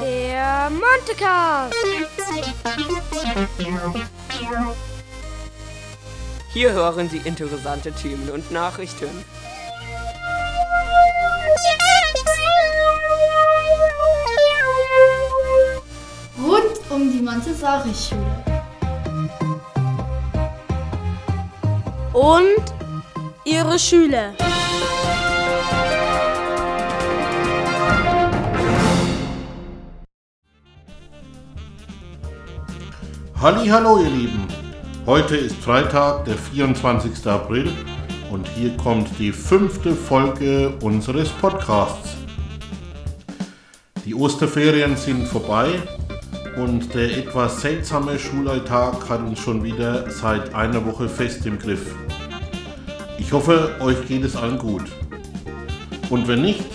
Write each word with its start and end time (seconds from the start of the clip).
Der 0.00 0.70
Montecast. 0.70 1.74
Hier 6.52 6.72
hören 6.72 7.10
Sie 7.10 7.18
interessante 7.18 7.92
Themen 7.92 8.30
und 8.30 8.50
Nachrichten. 8.50 9.10
Rund 16.38 16.90
um 16.90 17.12
die 17.12 17.20
Montessori-Schule. 17.20 18.44
Und 22.14 22.64
ihre 23.44 23.78
Schüler. 23.78 24.32
Hallo 33.46 34.00
ihr 34.00 34.10
Lieben, 34.10 34.44
heute 35.06 35.36
ist 35.36 35.54
Freitag, 35.58 36.24
der 36.24 36.34
24. 36.34 37.24
April 37.28 37.70
und 38.32 38.44
hier 38.48 38.76
kommt 38.76 39.08
die 39.20 39.30
fünfte 39.30 39.94
Folge 39.94 40.72
unseres 40.82 41.28
Podcasts. 41.28 42.16
Die 44.04 44.16
Osterferien 44.16 44.96
sind 44.96 45.28
vorbei 45.28 45.80
und 46.56 46.92
der 46.92 47.18
etwas 47.18 47.60
seltsame 47.60 48.18
Schulalltag 48.18 49.08
hat 49.08 49.20
uns 49.20 49.38
schon 49.38 49.62
wieder 49.62 50.10
seit 50.10 50.52
einer 50.52 50.84
Woche 50.84 51.08
fest 51.08 51.46
im 51.46 51.60
Griff. 51.60 51.94
Ich 53.16 53.32
hoffe, 53.32 53.76
euch 53.78 54.08
geht 54.08 54.24
es 54.24 54.34
allen 54.34 54.58
gut. 54.58 54.90
Und 56.10 56.26
wenn 56.26 56.42
nicht, 56.42 56.66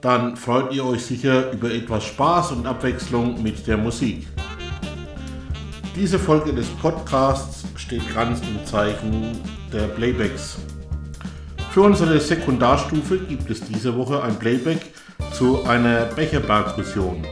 dann 0.00 0.36
freut 0.36 0.72
ihr 0.72 0.84
euch 0.84 1.06
sicher 1.06 1.52
über 1.52 1.70
etwas 1.70 2.06
Spaß 2.06 2.50
und 2.50 2.66
Abwechslung 2.66 3.40
mit 3.40 3.64
der 3.68 3.76
Musik. 3.76 4.26
Diese 5.96 6.18
Folge 6.18 6.52
des 6.52 6.66
Podcasts 6.66 7.64
steht 7.74 8.14
ganz 8.14 8.40
im 8.42 8.62
Zeichen 8.66 9.40
der 9.72 9.86
Playbacks. 9.86 10.58
Für 11.70 11.80
unsere 11.80 12.20
Sekundarstufe 12.20 13.16
gibt 13.16 13.48
es 13.48 13.62
diese 13.62 13.96
Woche 13.96 14.22
ein 14.22 14.38
Playback 14.38 14.92
zu 15.32 15.64
einer 15.64 16.04
Becherperkussion. 16.04 17.26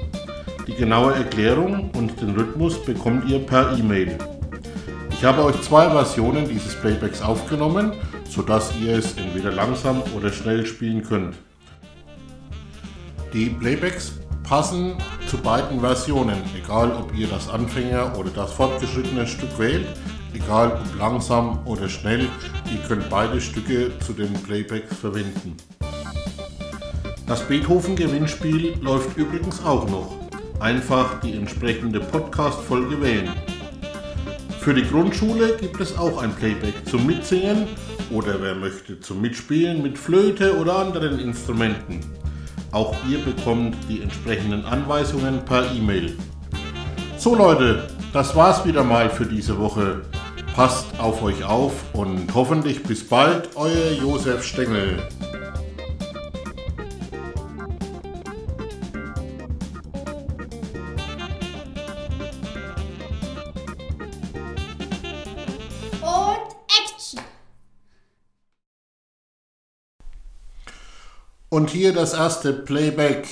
Die 0.67 0.73
genaue 0.73 1.13
Erklärung 1.13 1.91
und 1.91 2.19
den 2.23 2.31
Rhythmus 2.31 2.83
bekommt 2.83 3.29
ihr 3.29 3.41
per 3.41 3.77
E-Mail. 3.77 4.17
Ich 5.11 5.23
habe 5.23 5.45
euch 5.45 5.61
zwei 5.61 5.91
Versionen 5.91 6.49
dieses 6.49 6.75
Playbacks 6.75 7.21
aufgenommen, 7.21 7.93
sodass 8.31 8.73
ihr 8.81 8.97
es 8.97 9.13
entweder 9.19 9.53
langsam 9.53 10.03
oder 10.17 10.33
schnell 10.33 10.65
spielen 10.65 11.03
könnt. 11.03 11.37
Die 13.35 13.51
Playbacks 13.51 14.15
passen 14.43 14.95
zu 15.35 15.41
beiden 15.41 15.81
Versionen, 15.81 16.41
egal 16.57 16.93
ob 16.93 17.13
ihr 17.13 17.27
das 17.27 17.49
Anfänger- 17.49 18.17
oder 18.17 18.31
das 18.31 18.53
fortgeschrittene 18.53 19.27
Stück 19.27 19.59
wählt, 19.59 19.85
egal 20.33 20.81
ob 20.81 20.97
langsam 20.97 21.59
oder 21.67 21.89
schnell, 21.89 22.29
ihr 22.73 22.79
könnt 22.87 23.11
beide 23.11 23.41
Stücke 23.41 23.91
zu 23.99 24.13
den 24.13 24.33
Playbacks 24.33 24.95
verwenden. 24.95 25.57
Das 27.27 27.43
Beethoven-Gewinnspiel 27.49 28.79
läuft 28.81 29.17
übrigens 29.17 29.61
auch 29.65 29.91
noch. 29.91 30.15
Einfach 30.61 31.19
die 31.19 31.33
entsprechende 31.33 31.99
Podcast-Folge 31.99 33.03
wählen. 33.03 33.31
Für 34.61 34.73
die 34.73 34.85
Grundschule 34.85 35.57
gibt 35.57 35.81
es 35.81 35.99
auch 35.99 36.23
ein 36.23 36.33
Playback 36.37 36.75
zum 36.89 37.07
Mitsingen 37.07 37.67
oder 38.13 38.41
wer 38.41 38.55
möchte 38.55 39.01
zum 39.01 39.21
Mitspielen 39.21 39.83
mit 39.83 39.99
Flöte 39.99 40.57
oder 40.57 40.77
anderen 40.77 41.19
Instrumenten. 41.19 42.24
Auch 42.75 42.93
ihr 43.09 43.19
bekommt 43.25 43.77
die 43.89 44.03
entsprechenden 44.03 44.65
Anweisungen 44.65 45.45
per 45.45 45.71
E-Mail. 45.71 46.19
So 47.17 47.37
Leute, 47.37 47.87
das 48.13 48.35
war's 48.35 48.67
wieder 48.67 48.83
mal 48.83 49.09
für 49.09 49.27
diese 49.27 49.57
Woche. 49.61 50.03
Passt 50.57 50.87
auf 50.99 51.23
euch 51.23 51.45
auf 51.45 51.73
und 51.93 52.35
hoffentlich 52.35 52.83
bis 52.83 53.09
bald, 53.09 53.51
euer 53.55 53.93
Josef 53.93 54.43
Stengel. 54.43 54.99
Und 71.55 71.71
hier 71.71 71.93
das 71.93 72.15
erste 72.15 72.53
Playback 72.53 73.29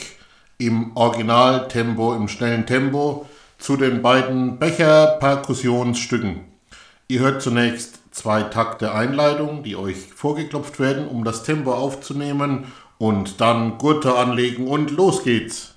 im 0.56 0.96
Originaltempo, 0.96 2.14
im 2.14 2.28
schnellen 2.28 2.66
Tempo 2.66 3.26
zu 3.58 3.76
den 3.76 4.00
beiden 4.00 4.60
Becher-Perkussionsstücken. 4.60 6.42
Ihr 7.08 7.18
hört 7.18 7.42
zunächst 7.42 7.98
zwei 8.12 8.44
Takte 8.44 8.94
Einleitung, 8.94 9.64
die 9.64 9.74
euch 9.74 9.96
vorgeklopft 10.14 10.78
werden, 10.78 11.08
um 11.08 11.24
das 11.24 11.42
Tempo 11.42 11.72
aufzunehmen 11.72 12.72
und 12.96 13.40
dann 13.40 13.76
Gurte 13.78 14.14
anlegen 14.14 14.68
und 14.68 14.92
los 14.92 15.24
geht's. 15.24 15.71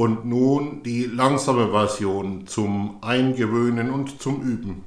Und 0.00 0.24
nun 0.24 0.82
die 0.82 1.04
langsame 1.04 1.72
Version 1.72 2.46
zum 2.46 3.02
Eingewöhnen 3.02 3.90
und 3.90 4.22
zum 4.22 4.40
Üben. 4.40 4.84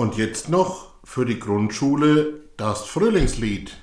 Und 0.00 0.16
jetzt 0.16 0.48
noch 0.48 0.86
für 1.04 1.26
die 1.26 1.38
Grundschule 1.38 2.40
das 2.56 2.86
Frühlingslied. 2.86 3.76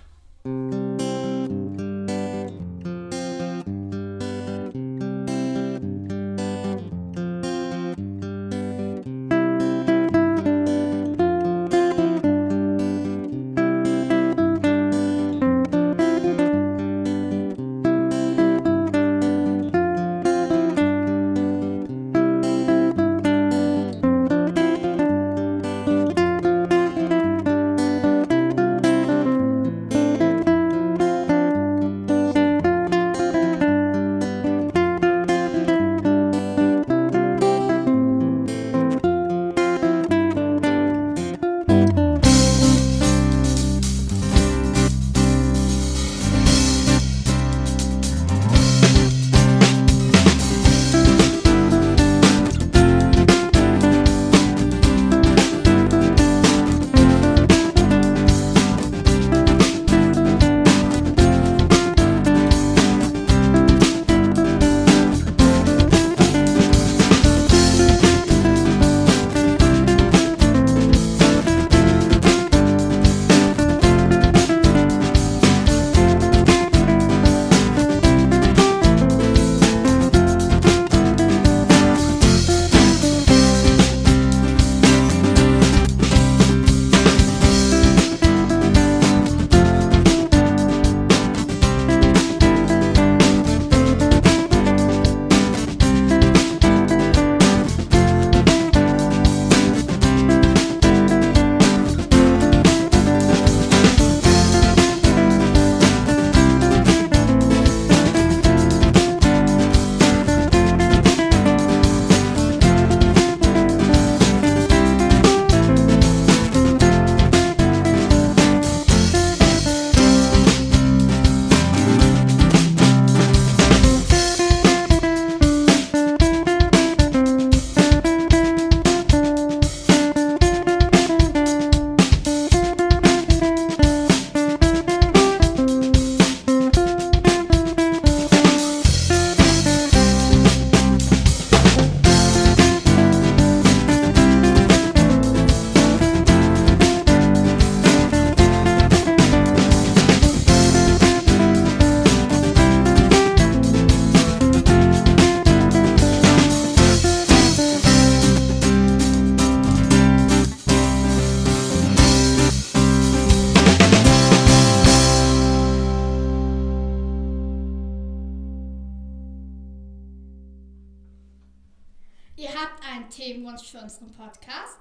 Themen 173.38 173.48
wünscht 173.48 173.70
für 173.70 173.80
unseren 173.80 174.12
Podcast, 174.14 174.80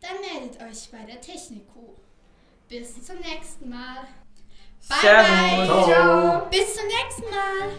dann 0.00 0.20
meldet 0.20 0.60
euch 0.60 0.90
bei 0.90 1.04
der 1.10 1.20
Technico. 1.20 1.96
Bis 2.68 3.02
zum 3.04 3.16
nächsten 3.16 3.68
Mal. 3.68 4.06
Bye, 4.88 4.98
bye. 5.00 5.84
Ciao. 5.84 6.46
Bis 6.50 6.74
zum 6.74 6.86
nächsten 6.86 7.30
Mal. 7.30 7.70